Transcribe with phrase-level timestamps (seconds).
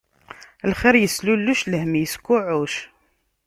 [0.71, 2.75] Lxiṛ islulluc, lhemm iskeɛɛuc.